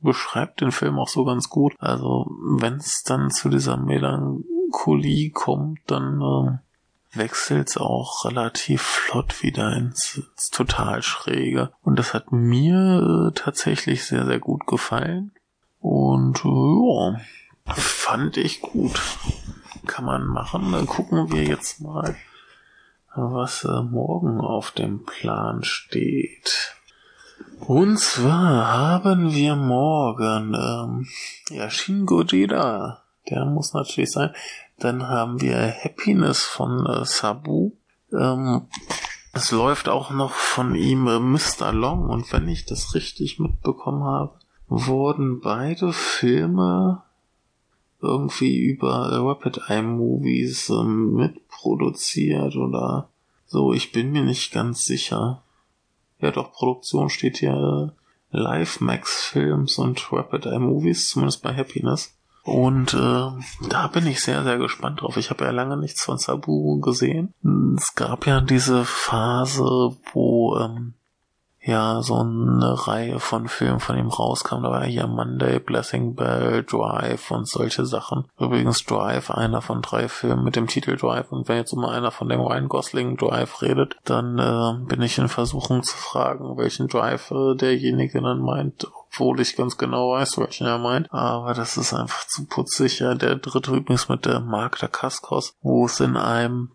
beschreibt 0.02 0.62
den 0.62 0.72
Film 0.72 0.98
auch 1.00 1.10
so 1.10 1.26
ganz 1.26 1.50
gut. 1.50 1.74
Also 1.80 2.28
wenn 2.58 2.76
es 2.76 3.04
dann 3.04 3.30
zu 3.30 3.50
dieser 3.50 3.78
Melan 3.78 4.44
Melancholie 4.68 5.32
kommt, 5.32 5.80
dann 5.88 6.22
äh, 6.22 7.18
wechselt 7.18 7.70
es 7.70 7.78
auch 7.78 8.26
relativ 8.26 8.82
flott 8.82 9.42
wieder 9.42 9.74
ins, 9.74 10.18
ins 10.18 10.50
total 10.50 11.02
schräge. 11.02 11.72
Und 11.82 11.98
das 11.98 12.14
hat 12.14 12.32
mir 12.32 13.30
äh, 13.30 13.32
tatsächlich 13.34 14.06
sehr, 14.06 14.26
sehr 14.26 14.40
gut 14.40 14.68
gefallen. 14.68 15.32
Und 15.90 16.44
äh, 16.44 17.16
ja, 17.70 17.74
fand 17.74 18.38
ich 18.38 18.62
gut. 18.62 19.00
Kann 19.86 20.06
man 20.06 20.26
machen. 20.26 20.72
Dann 20.72 20.86
gucken 20.86 21.32
wir 21.32 21.44
jetzt 21.44 21.82
mal, 21.82 22.16
was 23.16 23.64
äh, 23.64 23.82
morgen 23.82 24.40
auf 24.42 24.72
dem 24.72 25.06
Plan 25.06 25.64
steht. 25.64 26.76
Und 27.60 28.00
zwar 28.00 28.68
haben 28.68 29.34
wir 29.34 29.56
morgen 29.56 30.54
ähm, 30.54 31.08
ja, 31.50 31.70
Shin 31.70 32.06
Gojira 32.06 33.04
der 33.30 33.46
muss 33.46 33.74
natürlich 33.74 34.12
sein. 34.12 34.34
Dann 34.80 35.08
haben 35.08 35.42
wir 35.42 35.58
Happiness 35.58 36.44
von 36.44 36.86
äh, 36.86 37.06
Sabu. 37.06 37.72
Ähm, 38.12 38.68
es 39.34 39.52
läuft 39.52 39.90
auch 39.90 40.12
noch 40.12 40.32
von 40.32 40.76
ihm 40.76 41.08
äh, 41.08 41.20
Mr. 41.20 41.74
Long 41.74 42.10
und 42.10 42.32
wenn 42.32 42.48
ich 42.48 42.66
das 42.66 42.94
richtig 42.96 43.40
mitbekommen 43.40 44.04
habe, 44.04 44.40
wurden 44.68 45.40
beide 45.40 45.94
Filme 45.94 47.04
irgendwie 48.02 48.60
über 48.60 49.10
Rapid 49.12 49.62
Eye 49.70 49.82
Movies 49.82 50.70
äh, 50.70 50.84
mitproduziert 50.84 52.56
oder 52.56 53.10
so. 53.46 53.74
Ich 53.74 53.92
bin 53.92 54.12
mir 54.12 54.24
nicht 54.24 54.54
ganz 54.54 54.86
sicher. 54.86 55.42
Ja, 56.20 56.32
doch, 56.32 56.52
Produktion 56.52 57.10
steht 57.10 57.38
hier 57.38 57.94
äh, 58.32 58.38
Live 58.38 58.82
Max 58.82 59.26
Films 59.26 59.78
und 59.78 60.12
Rapid 60.12 60.46
Eye 60.46 60.60
Movies, 60.60 61.10
zumindest 61.10 61.42
bei 61.42 61.56
Happiness. 61.56 62.14
Und 62.44 62.94
äh, 62.94 63.68
da 63.68 63.88
bin 63.92 64.08
ich 64.08 64.22
sehr, 64.22 64.44
sehr 64.44 64.58
gespannt 64.58 65.02
drauf. 65.02 65.18
Ich 65.18 65.30
habe 65.30 65.44
ja 65.44 65.52
lange 65.52 65.76
nichts 65.76 66.04
von 66.04 66.18
Sabu 66.18 66.80
gesehen. 66.80 67.34
Es 67.76 67.96
gab 67.96 68.26
ja 68.26 68.40
diese 68.40 68.86
Phase, 68.86 69.98
wo 70.14 70.58
ähm, 70.58 70.94
ja 71.68 72.02
so 72.02 72.16
eine 72.16 72.88
Reihe 72.88 73.20
von 73.20 73.48
Filmen 73.48 73.80
von 73.80 73.98
ihm 73.98 74.08
rauskam. 74.08 74.64
Da 74.64 74.72
war 74.72 74.84
ja 74.84 74.90
hier 74.90 75.08
Monday, 75.08 75.60
Blessing 75.60 76.16
Bell, 76.16 76.64
Drive 76.64 77.30
und 77.30 77.48
solche 77.48 77.86
Sachen. 77.86 78.28
Übrigens 78.40 78.86
Drive, 78.86 79.30
einer 79.30 79.62
von 79.62 79.82
drei 79.82 80.08
Filmen 80.08 80.44
mit 80.44 80.56
dem 80.56 80.68
Titel 80.68 80.96
Drive. 80.96 81.32
Und 81.32 81.48
wenn 81.48 81.58
jetzt 81.58 81.74
immer 81.74 81.92
einer 81.92 82.12
von 82.12 82.30
dem 82.30 82.40
Ryan 82.40 82.70
Gosling 82.70 83.18
Drive 83.18 83.62
redet, 83.62 83.98
dann 84.06 84.40
äh, 84.40 84.86
bin 84.86 85.02
ich 85.02 85.18
in 85.18 85.28
Versuchung 85.28 85.84
zu 85.84 85.96
fragen, 85.96 86.58
welchen 86.58 86.88
Drive 86.88 87.32
äh, 87.32 87.56
derjenige 87.56 88.22
dann 88.22 88.40
meint, 88.40 88.88
obwohl 89.08 89.40
ich 89.42 89.56
ganz 89.56 89.78
genau 89.78 90.14
weiß, 90.14 90.38
welchen 90.38 90.68
er 90.68 90.78
meint. 90.78 91.12
Aber 91.12 91.54
das 91.54 91.78
ist 91.78 91.94
einfach 91.94 92.26
zu 92.28 92.46
putzig. 92.46 93.00
Ja, 93.00 93.14
der 93.14 93.36
dritte 93.36 93.72
übrigens 93.72 94.10
mit 94.10 94.26
der 94.26 94.40
Mark 94.40 94.80
der 94.80 94.90
Kaskos, 94.90 95.54
wo 95.62 95.86
es 95.86 96.00
in 96.00 96.16
einem 96.16 96.72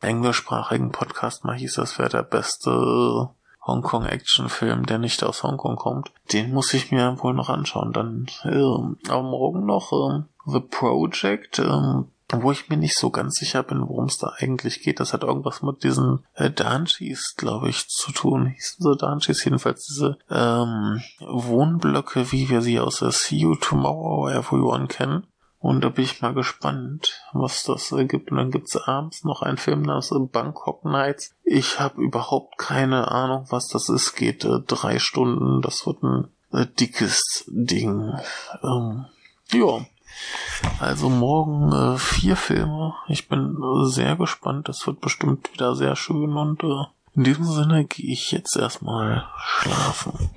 englischsprachigen 0.00 0.92
Podcast 0.92 1.44
mal 1.44 1.56
hieß, 1.56 1.74
das 1.74 1.98
wäre 1.98 2.08
der 2.08 2.22
beste 2.22 3.28
Hongkong-Actionfilm, 3.70 4.86
der 4.86 4.98
nicht 4.98 5.22
aus 5.22 5.42
Hongkong 5.42 5.76
kommt. 5.76 6.12
Den 6.32 6.52
muss 6.52 6.74
ich 6.74 6.90
mir 6.90 7.16
wohl 7.22 7.34
noch 7.34 7.48
anschauen. 7.48 7.92
Dann 7.92 8.26
äh, 8.44 9.10
am 9.10 9.30
Morgen 9.30 9.64
noch 9.64 9.92
äh, 9.92 10.22
The 10.46 10.60
Project, 10.60 11.60
äh, 11.60 12.02
wo 12.32 12.52
ich 12.52 12.68
mir 12.68 12.76
nicht 12.76 12.96
so 12.96 13.10
ganz 13.10 13.36
sicher 13.36 13.62
bin, 13.62 13.80
worum 13.80 14.06
es 14.06 14.18
da 14.18 14.32
eigentlich 14.38 14.82
geht. 14.82 15.00
Das 15.00 15.12
hat 15.12 15.24
irgendwas 15.24 15.62
mit 15.62 15.82
diesen 15.82 16.24
äh, 16.34 16.50
Danchis, 16.50 17.34
glaube 17.36 17.68
ich, 17.68 17.88
zu 17.88 18.12
tun. 18.12 18.46
Hießen 18.46 18.82
so 18.82 18.94
Danchis 18.94 19.44
jedenfalls 19.44 19.86
diese 19.86 20.18
ähm, 20.30 21.00
Wohnblöcke, 21.20 22.32
wie 22.32 22.48
wir 22.48 22.62
sie 22.62 22.78
aus 22.80 22.98
der 22.98 23.12
See 23.12 23.36
You 23.36 23.56
Tomorrow 23.56 24.28
Everyone 24.28 24.86
kennen. 24.86 25.26
Und 25.60 25.84
da 25.84 25.90
bin 25.90 26.04
ich 26.04 26.22
mal 26.22 26.32
gespannt, 26.32 27.22
was 27.32 27.64
das 27.64 27.92
ergibt. 27.92 28.30
Und 28.30 28.38
dann 28.38 28.50
gibt's 28.50 28.76
abends 28.76 29.24
noch 29.24 29.42
einen 29.42 29.58
Film 29.58 29.82
namens 29.82 30.12
Bangkok 30.32 30.84
Nights. 30.86 31.34
Ich 31.44 31.78
habe 31.78 32.00
überhaupt 32.00 32.56
keine 32.56 33.08
Ahnung, 33.08 33.44
was 33.50 33.68
das 33.68 33.90
ist. 33.90 34.14
Geht 34.14 34.44
äh, 34.44 34.60
drei 34.66 34.98
Stunden. 34.98 35.60
Das 35.60 35.86
wird 35.86 36.02
ein 36.02 36.28
äh, 36.52 36.66
dickes 36.66 37.44
Ding. 37.48 38.14
Ähm, 38.62 39.04
ja, 39.52 39.84
Also 40.78 41.10
morgen 41.10 41.72
äh, 41.72 41.98
vier 41.98 42.36
Filme. 42.36 42.94
Ich 43.08 43.28
bin 43.28 43.56
äh, 43.62 43.86
sehr 43.88 44.16
gespannt. 44.16 44.68
Das 44.68 44.86
wird 44.86 45.00
bestimmt 45.00 45.52
wieder 45.52 45.74
sehr 45.74 45.96
schön 45.96 46.36
und 46.36 46.62
äh, 46.64 46.84
in 47.14 47.24
diesem 47.24 47.44
Sinne 47.44 47.84
gehe 47.84 48.12
ich 48.12 48.32
jetzt 48.32 48.56
erstmal 48.56 49.26
schlafen. 49.36 50.30